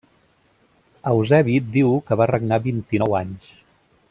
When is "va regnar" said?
2.23-2.63